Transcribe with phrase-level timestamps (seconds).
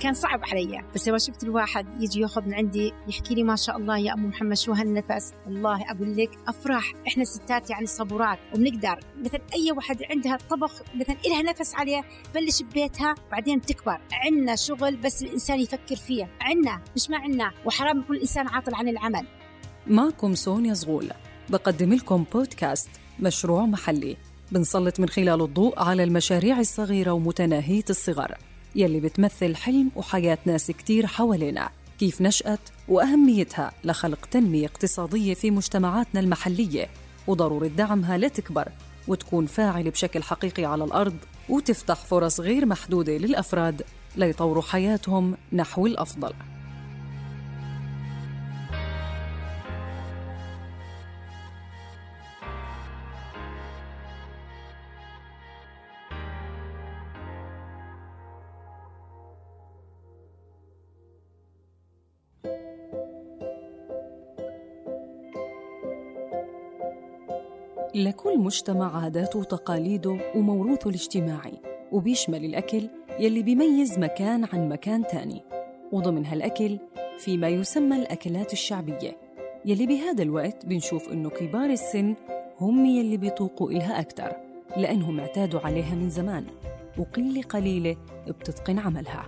[0.00, 0.84] كان صعب علي.
[0.94, 4.26] بس لما شفت الواحد يجي يأخذ من عندي يحكي لي ما شاء الله يا أم
[4.26, 5.32] محمد شو هالنفس.
[5.46, 9.00] والله أقول لك افرح إحنا ستات يعني صبورات وبنقدر.
[9.24, 14.00] مثلا أي واحد عندها طبخ مثلا إلها نفس عليه تبلش ببيتها بعدين بتكبر.
[14.12, 18.88] عندنا شغل بس الإنسان يفكر فيه عندنا مش ما عندنا وحرام يكون الإنسان عاطل عن
[18.88, 19.26] العمل.
[19.86, 21.10] معكم سونيا زغول.
[21.48, 24.16] بقدم لكم بودكاست مشروع محلي.
[24.52, 28.34] بنسلط من خلاله الضوء على المشاريع الصغيرة ومتناهية الصغر.
[28.74, 36.20] يلي بتمثل حلم وحياة ناس كتير حوالينا كيف نشأت وأهميتها لخلق تنمية اقتصادية في مجتمعاتنا
[36.20, 36.88] المحلية.
[37.26, 38.68] وضرورة دعمها لتكبر
[39.08, 41.16] وتكون فاعلة بشكل حقيقي على الأرض
[41.48, 43.82] وتفتح فرص غير محدودة للأفراد
[44.16, 46.32] ليطوروا حياتهم نحو الأفضل.
[67.94, 71.52] لكل مجتمع عاداته وتقاليده وموروثه الاجتماعي
[71.92, 72.88] وبيشمل الأكل
[73.18, 75.42] يلي بيميز مكان عن مكان تاني.
[75.92, 76.78] وضمن هالأكل
[77.18, 79.16] في ما يسمى الأكلات الشعبية
[79.64, 82.14] يلي بهذا الوقت بنشوف إنه كبار السن
[82.60, 84.32] هم يلي بيطوقوا إلها أكتر
[84.76, 86.44] لأنهم اعتادوا عليها من زمان
[86.98, 87.96] وقلة قليلة
[88.28, 89.26] بتتقن عملها.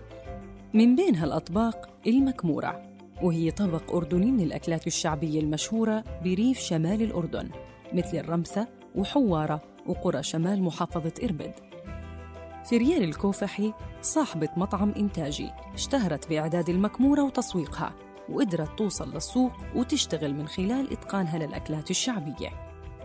[0.75, 2.83] من بين هالأطباق المكمورة
[3.23, 7.51] وهي طبق أردني من الأكلات الشعبية المشهورة بريف شمال الأردن
[7.93, 11.53] مثل الرمثة وحوارة وقرى شمال محافظة إربد.
[12.71, 17.95] فريال الكوفحي صاحبة مطعم إنتاجي اشتهرت بإعداد المكمورة وتسويقها
[18.29, 22.51] وقدرت توصل للسوق وتشتغل من خلال إتقانها للأكلات الشعبية.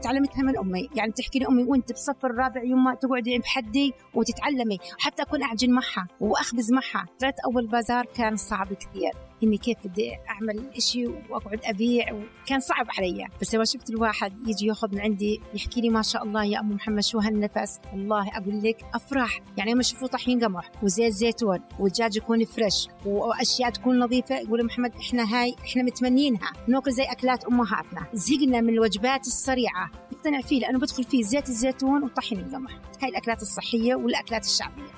[0.02, 5.22] تعلمتها من أمي يعني تحكي لي امي وانت بالصف الرابع يما تقعدي بحدي وتتعلمي حتى
[5.22, 7.06] أكون أعجن معها وأخبز معها.
[7.20, 9.27] طلعت أول بازار كان صعب كثير.
[9.44, 13.28] إني كيف بدي أعمل إشي وأقعد أبيع وكان صعب علي.
[13.42, 16.72] بس لما شفت الواحد يجي ياخذ من عندي يحكي لي ما شاء الله يا ام
[16.72, 17.80] محمد شو هالنفس.
[17.94, 19.40] والله أقول لك أفرح.
[19.58, 24.96] يعني لما اشوفه طحين قمح وزيت زيتون والدجاج يكون فريش وأشياء تكون نظيفة يقول محمد
[24.96, 26.52] إحنا هاي إحنا متمنينها.
[26.68, 28.08] نأكل زي أكلات أمهاتنا.
[28.14, 29.92] زهقنا من الوجبات السريعة.
[30.12, 32.72] مقتنع فيه لأنه بدخل فيه زيت الزيتون وطحين القمح
[33.02, 34.98] هاي الأكلات الصحية والأكلات الشعبية.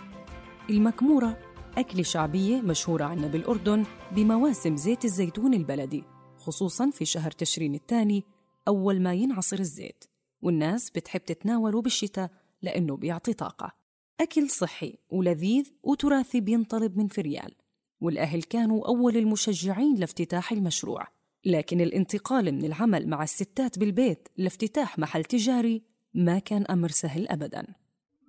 [0.70, 1.38] المكمورة
[1.78, 6.04] أكلة شعبية مشهورة عنا بالأردن بمواسم زيت الزيتون البلدي
[6.38, 8.24] خصوصاً في شهر تشرين الثاني
[8.68, 10.04] أول ما ينعصر الزيت.
[10.42, 12.32] والناس بتحب تتناوله بالشتاء
[12.62, 13.72] لأنه بيعطي طاقة.
[14.20, 17.56] أكل صحي ولذيذ وتراثي بينطلب من فريال.
[18.02, 21.08] والأهل كانوا أول المشجعين لافتتاح المشروع.
[21.46, 27.76] لكن الانتقال من العمل مع الستات بالبيت لافتتاح محل تجاري ما كان أمر سهل أبداً.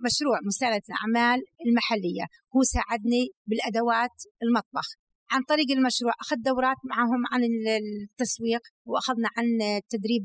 [0.07, 2.25] مشروع مساعدة الأعمال المحلية.
[2.57, 4.89] هو ساعدني بالأدوات المطبخ.
[5.33, 9.47] عن طريق المشروع أخذت دورات معهم عن التسويق وأخذنا عن
[9.93, 10.25] تدريب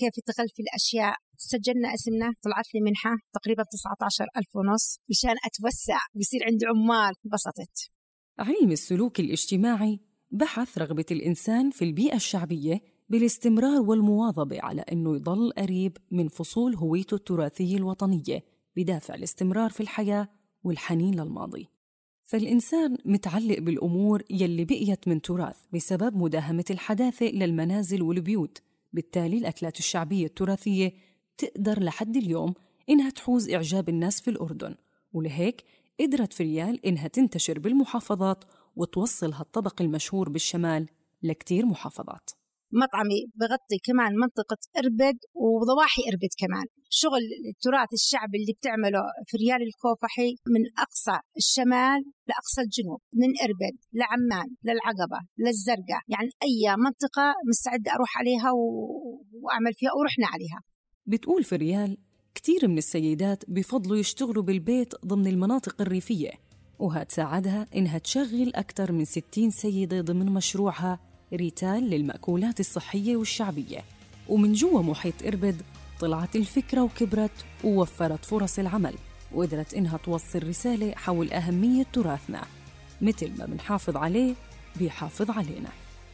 [0.00, 1.14] كيف تغلفي الأشياء.
[1.36, 5.98] سجلنا اسمنا طلعت لي منحة تقريبا 19 ألف ونص مشان أتوسع.
[6.14, 7.76] ويصير عندي عمال انبسطت
[8.38, 15.96] علم السلوك الاجتماعي بحث رغبة الإنسان في البيئة الشعبية بالاستمرار والمواظبة على أنه يضل قريب
[16.10, 18.44] من فصول هويته التراثية الوطنية
[18.76, 20.28] بدافع الاستمرار في الحياة
[20.64, 21.68] والحنين للماضي.
[22.24, 28.62] فالإنسان متعلق بالأمور يلي بقيت من تراث بسبب مداهمة الحداثة للمنازل والبيوت.
[28.92, 30.92] بالتالي الأكلات الشعبية التراثية
[31.38, 32.54] تقدر لحد اليوم
[32.88, 34.74] إنها تحوز إعجاب الناس في الأردن.
[35.12, 35.64] ولهيك
[36.00, 38.44] قدرت فريال إنها تنتشر بالمحافظات
[38.76, 40.86] وتوصل هالطبق المشهور بالشمال
[41.22, 42.30] لكتير محافظات.
[42.72, 46.66] مطعمي بغطي كمان منطقة إربد وضواحي إربد كمان.
[46.90, 53.76] شغل التراث الشعبي اللي بتعمله في ريال الكوفحي من أقصى الشمال لأقصى الجنوب من إربد
[53.92, 56.02] لعمان للعقبة للزرقاء.
[56.08, 58.60] يعني أي منطقة مستعدة أروح عليها و...
[59.42, 60.60] وأعمل فيها ورحنا عليها.
[61.06, 61.98] بتقول في ريال
[62.34, 66.30] كتير من السيدات بفضلوا يشتغلوا بالبيت ضمن المناطق الريفية
[66.78, 71.00] وهتساعدها إنها تشغل أكثر من 60 سيدة ضمن مشروعها
[71.32, 73.84] ريتال للمأكولات الصحية والشعبية.
[74.28, 75.62] ومن جوا محيط إربد
[76.00, 78.94] طلعت الفكرة وكبرت ووفرت فرص العمل
[79.34, 82.44] وقدرت إنها توصل رسالة حول أهمية تراثنا.
[83.00, 84.34] مثل ما بنحافظ عليه
[84.76, 85.68] بيحافظ علينا.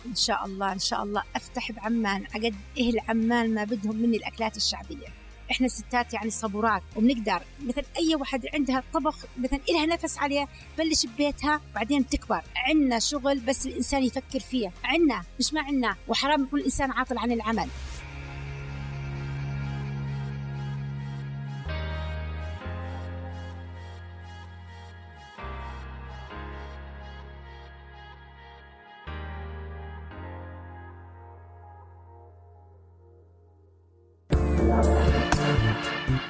[0.06, 1.22] إن شاء الله إن شاء الله.
[1.36, 5.23] أفتح بعمان عقد أهل عمان ما بدهم مني الأكلات الشعبية.
[5.50, 6.82] إحنا ستات يعني صبورات.
[6.96, 10.48] وبنقدر مثل أي واحد عندها طبخ مثلا إلها نفس عليه
[10.78, 16.42] بلش ببيتها بعدين بتكبر عندنا شغل بس الإنسان يفكر فيه عندنا مش ما عندنا وحرام
[16.42, 17.68] يكون الإنسان عاطل عن العمل.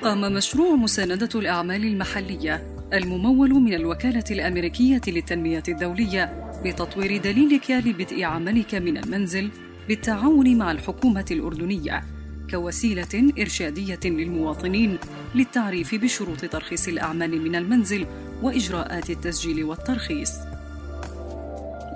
[0.05, 8.75] قام مشروع مساندة الأعمال المحلية الممول من الوكالة الأمريكية للتنمية الدولية بتطوير دليلك لبدء عملك
[8.75, 9.51] من المنزل
[9.89, 12.05] بالتعاون مع الحكومة الأردنية
[12.51, 14.99] كوسيلة إرشادية للمواطنين
[15.35, 18.06] للتعريف بشروط ترخيص الأعمال من المنزل
[18.43, 20.33] وإجراءات التسجيل والترخيص.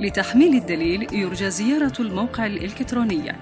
[0.01, 3.33] لتحميل الدليل يرجى زيارة الموقع الإلكتروني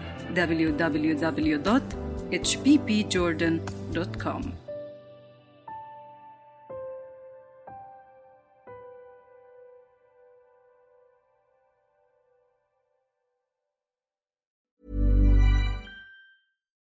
[2.30, 4.65] hbpjordan.com.